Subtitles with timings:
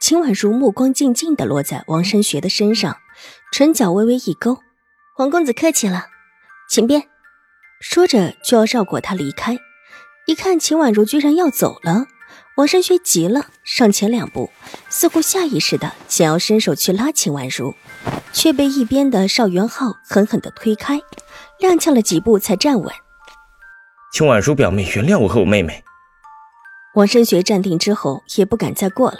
[0.00, 2.96] 秦婉如目光静静的落在王申学的身上，
[3.52, 4.58] 唇角微微一勾
[5.18, 6.06] ：“王公子客气了，
[6.70, 7.06] 请便。”
[7.80, 9.58] 说着就要绕过他离开。
[10.26, 12.06] 一看秦婉如居然要走了，
[12.56, 14.50] 王申学急了，上前两步，
[14.88, 17.74] 似乎下意识的想要伸手去拉秦婉如，
[18.32, 20.98] 却被一边的邵元浩狠狠的推开，
[21.60, 22.92] 踉跄了几步才站稳。
[24.12, 25.84] 秦婉如表妹，原谅我和我妹妹。
[26.94, 29.18] 王申学站定之后，也不敢再过来。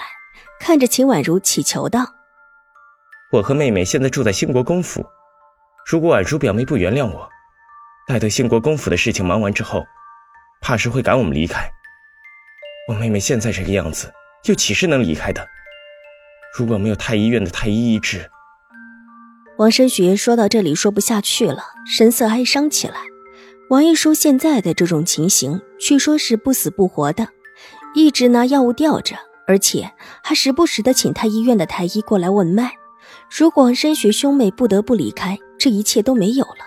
[0.60, 2.06] 看着秦婉如，乞求道
[3.32, 5.05] ：“我和妹妹现在住在兴国公府，
[5.86, 7.27] 如果婉如表妹不原谅我，
[8.06, 9.83] 待得兴国公府的事情忙完之后，
[10.61, 11.66] 怕是会赶我们离开。
[12.88, 14.12] 我妹妹现在这个样子，
[14.44, 15.44] 又岂是能离开的？
[16.56, 18.31] 如果没有太医院的太医医治……”
[19.56, 22.97] 王申学说到这里说不下去了，神色哀伤起来。
[23.70, 27.28] 王一书现在的这种情形，据说是不死不活的，
[27.94, 29.16] 一直拿药物吊着。
[29.51, 29.91] 而且
[30.23, 32.70] 还时不时的请太医院的太医过来问脉。
[33.29, 36.65] 如果申学兄妹不得不离开，这一切都没有了，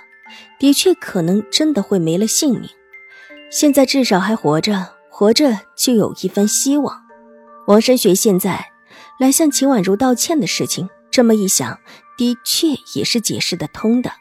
[0.60, 2.70] 的确可能真的会没了性命。
[3.50, 7.04] 现在至少还活着，活着就有一番希望。
[7.68, 8.66] 王申学现在
[9.18, 11.80] 来向秦婉如道歉的事情，这么一想，
[12.18, 14.12] 的确也是解释得通的。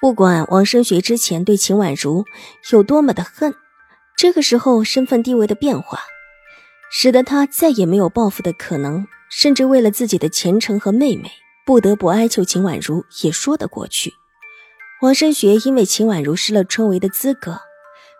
[0.00, 2.24] 不管王申学之前对秦婉如
[2.70, 3.52] 有多么的恨，
[4.16, 5.98] 这个时候身份地位的变化。
[6.90, 11.30] 使得他再也没有报复的可能，甚至为了自己的前程和妹妹，
[11.64, 14.12] 不得不哀求秦婉如也说得过去。
[15.00, 17.60] 王申学因为秦婉如失了春闱的资格，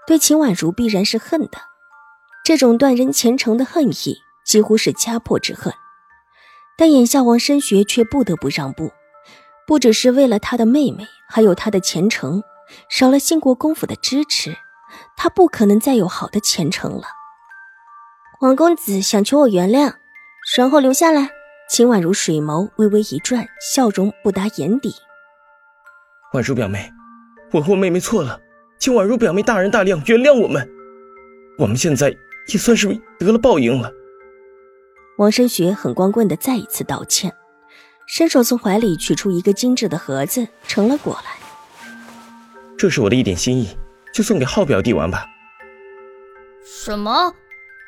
[0.06, 1.58] 对秦婉如必然是恨的。
[2.44, 4.16] 这种断人前程的恨意，
[4.46, 5.74] 几乎是家破之恨。
[6.78, 8.92] 但眼下王申学却不得不让步，
[9.66, 12.42] 不只是为了他的妹妹，还有他的前程。
[12.88, 14.56] 少了兴国公府的支持，
[15.16, 17.02] 他不可能再有好的前程了。
[18.40, 19.92] 王公子想求我原谅，
[20.56, 21.28] 然后留下来。
[21.68, 24.94] 秦婉如水眸微微一转，笑容不达眼底。
[26.32, 26.90] 婉如表妹，
[27.52, 28.40] 我和我妹妹错了，
[28.78, 30.66] 请婉如表妹大人大量原谅我们。
[31.58, 32.16] 我们现在
[32.48, 33.92] 也算是得了报应了。
[35.18, 37.30] 王申雪很光棍的再一次道歉，
[38.06, 41.36] 伸手从怀里取出一个精致的盒子，盛了过来。
[42.78, 43.76] 这是我的一点心意，
[44.14, 45.26] 就送给浩表弟玩吧。
[46.64, 47.34] 什么？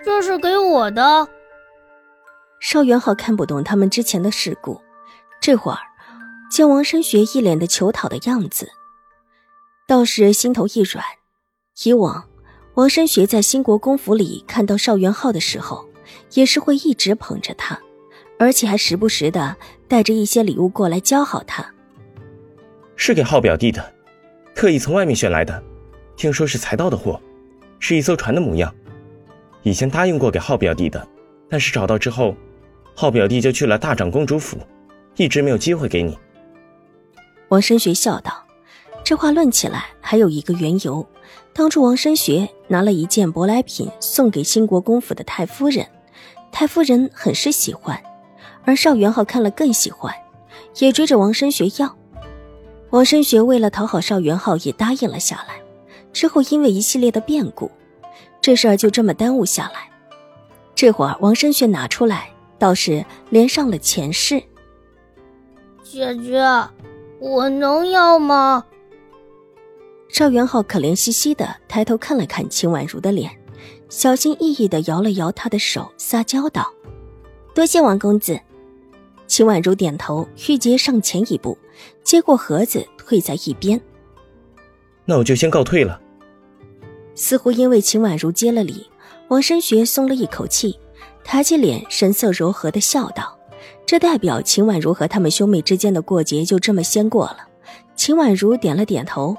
[0.05, 1.29] 这是给我的。
[2.61, 4.81] 邵元浩看不懂他们之前的事故，
[5.41, 5.79] 这会儿
[6.51, 8.69] 见王申学一脸的求讨的样子，
[9.87, 11.05] 倒是心头一软。
[11.85, 12.29] 以往
[12.75, 15.89] 王申学在兴国公府里看到邵元浩的时候，
[16.35, 17.81] 也是会一直捧着他，
[18.39, 19.57] 而且还时不时的
[19.89, 21.65] 带着一些礼物过来交好他。
[22.95, 23.93] 是给浩表弟的，
[24.55, 25.63] 特意从外面选来的，
[26.17, 27.21] 听说是才到的货，
[27.81, 28.73] 是一艘船的模样。
[29.65, 31.07] 以前答应过给浩表弟的，
[31.49, 32.35] 但是找到之后，
[32.95, 34.59] 浩表弟就去了大长公主府，
[35.17, 36.19] 一直没有机会给你。
[37.49, 38.45] 王申学笑道
[39.05, 41.07] ：“这话论起来还有一个缘由，
[41.53, 45.87] 当初王申学拿了一件舶来品送给兴国公府的太夫人，
[46.51, 48.03] 太夫人很是喜欢，
[48.65, 50.13] 而邵元浩看了更喜欢，
[50.79, 51.97] 也追着王申学要。
[52.91, 55.63] 王申学为了讨好邵元浩，也答应了下来。
[56.13, 57.71] 之后因为一系列的变故。”
[58.43, 59.89] 这事儿就这么耽误下来。
[60.75, 64.43] 这会儿王申雪拿出来，倒是连上了前世。
[65.85, 66.43] 姐姐，
[67.21, 68.65] 我能要吗？
[70.09, 73.31] 邵元浩可怜兮兮的抬头看了看秦婉如的脸，
[73.89, 76.71] 小心翼翼的摇了摇她的手，撒娇道
[77.55, 78.39] ：“多谢王公子。”
[79.29, 81.57] 秦婉如点头，玉洁上前一步，
[82.03, 83.81] 接过盒子，退在一边。
[85.05, 85.99] 那我就先告退了。
[87.23, 88.85] 似乎因为秦婉如接了礼，
[89.29, 90.77] 王申学松了一口气，
[91.23, 93.39] 抬起脸，神色柔和的笑道
[93.87, 97.47] ：“这代表秦婉如和他们兄妹之间的过节就这么先过了。”
[97.95, 99.37] 秦婉如点了点头，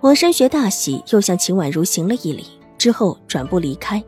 [0.00, 2.46] 王申学大喜，又向秦婉如行了一礼，
[2.76, 4.02] 之后转步离开。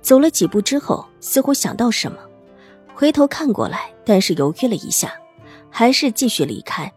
[0.00, 2.16] 走了几步之后，似乎想到什么，
[2.94, 5.12] 回头看过来，但是犹豫了一下，
[5.68, 6.92] 还是继续离开。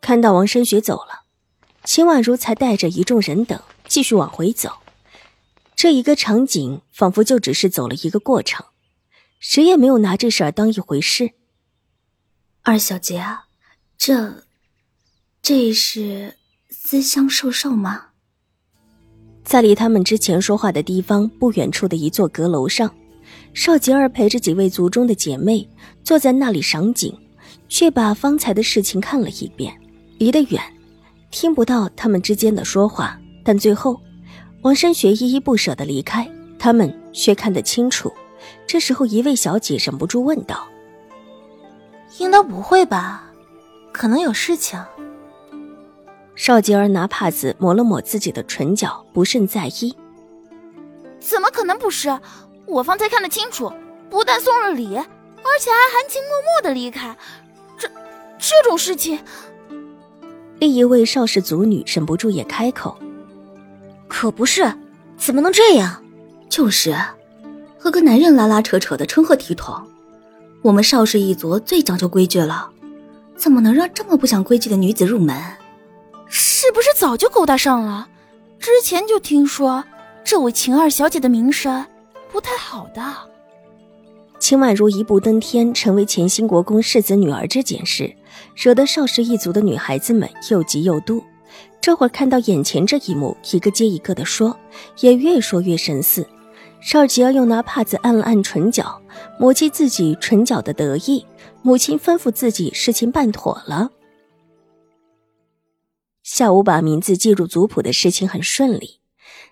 [0.00, 1.22] 看到王申学走了，
[1.84, 3.56] 秦婉如才带着一众人等。
[3.92, 4.70] 继续往回走，
[5.76, 8.64] 这一个场景仿佛就只是走了一个过程，
[9.38, 11.32] 谁也没有拿这事儿当一回事。
[12.62, 13.44] 二小姐啊，
[13.98, 14.44] 这，
[15.42, 16.38] 这是
[16.70, 18.06] 思乡授受吗？
[19.44, 22.90] 在离他们之前说话的地方不远处的一座阁楼上，
[23.52, 25.68] 邵吉儿陪着几位族中的姐妹
[26.02, 27.14] 坐在那里赏景，
[27.68, 29.78] 却把方才的事情看了一遍。
[30.16, 30.62] 离得远，
[31.30, 34.00] 听不到他们之间的说话，但最后，
[34.62, 38.12] 王生学依依不舍的离开，他们却看得清楚。
[38.66, 40.66] 这时候，一位小姐忍不住问道
[42.18, 43.30] ：“应当不会吧？
[43.92, 44.82] 可能有事情。”
[46.34, 49.94] 邵吉儿拿帕子抹了抹自己的唇角，不甚在意。
[51.20, 52.18] “怎么可能不是？
[52.66, 53.70] 我方才看得清楚，
[54.08, 57.16] 不但送了礼，而且还含情脉脉的离开。
[57.76, 57.88] 这
[58.38, 59.18] 这种事情……”
[60.58, 62.96] 另一位邵氏族女忍不住也开口
[64.12, 64.70] ：“可不是，
[65.16, 66.04] 怎么能这样？
[66.50, 66.94] 就是。”
[67.80, 69.74] 和个男人拉拉扯扯的成何体统？
[70.60, 72.70] 我们邵氏一族最讲究规矩了，
[73.36, 75.36] 怎么能让这么不讲规矩的女子入门？
[76.26, 78.06] 是不是早就勾搭上了？
[78.60, 79.82] 之前就听说
[80.22, 81.84] 这位秦二小姐的名声
[82.30, 83.02] 不太好的。
[84.38, 88.14] 秦婉如一步登天，成为前兴国公世子女儿这件事，
[88.54, 91.22] 惹得邵氏一族的女孩子们又急又妒。
[91.80, 94.56] 这会儿看到眼前这一幕，一个接一个的说，
[95.00, 96.26] 也越说越神似。
[96.80, 99.00] 邵吉儿又拿帕子按了按唇角，
[99.38, 101.24] 抹去自己唇角的得意。
[101.62, 103.88] 母亲吩咐自己事情办妥了。
[106.24, 108.98] 下午把名字记入族谱的事情很顺利，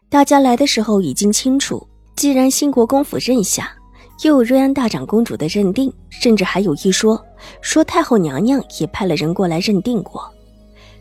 [0.08, 1.86] 大家来的时候已经清楚。
[2.16, 3.72] 既然兴国公府认下，
[4.24, 7.24] 又有瑞安大长公主的认定，甚至还有一说，
[7.60, 10.28] 说太后娘娘也派了人过来认定过，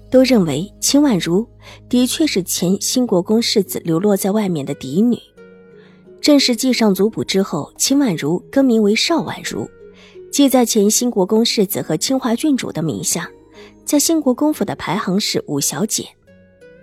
[0.09, 1.47] 都认为秦婉如
[1.87, 5.17] 的确是前兴国公世子流落在外面的嫡女。
[6.21, 9.69] 正式记上族谱之后，秦婉如更名为邵婉如，
[10.31, 13.29] 记在前兴国公世子和清华郡主的名下，
[13.85, 16.05] 在兴国公府的排行是五小姐。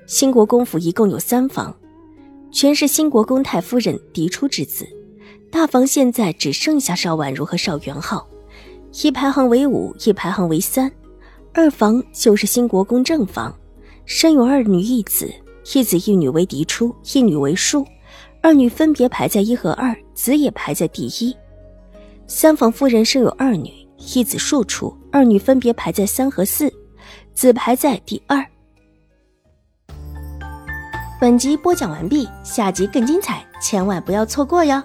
[0.07, 1.77] 兴国公府一共有三房，
[2.51, 4.87] 全是兴国公太夫人嫡出之子。
[5.51, 8.27] 大房现在只剩下邵婉如和邵元浩，
[9.03, 10.91] 一排行为五，一排行为三。
[11.59, 13.51] 二房就是兴国公正房，
[14.05, 15.33] 生有二女一子，
[15.73, 17.83] 一子一女为嫡出，一女为庶。
[18.43, 21.35] 二女分别排在一和二，子也排在第一。
[22.27, 26.71] 三房夫人生有二女，一子庶出，二女分别排在三和四，
[27.33, 28.45] 子排在第二。
[31.19, 34.83] 本集播讲完毕，下集更精彩，千万不要错过哟。